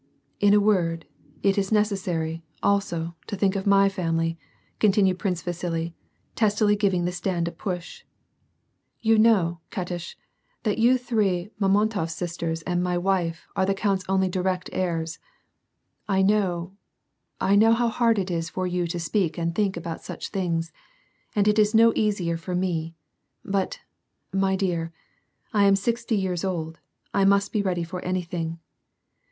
[0.39, 1.05] "In a word,
[1.43, 4.35] it is necessary, also, to think of my family,"
[4.79, 5.93] continued Prince Vasili,
[6.33, 8.01] testily giving the stand a push."
[9.07, 10.15] You know, Katish,
[10.63, 15.19] that you three Mamontof sisters and my wife are the count's only direct heirs.
[16.07, 16.73] I know,
[17.39, 20.71] I know how hard it is for you to speak and think about such things.
[21.35, 22.95] And it is no easier for me;
[23.45, 23.81] but,
[24.33, 24.91] my dear,
[25.53, 26.79] I am sixty yeai'S old,
[27.13, 28.57] I must be reaily for anything.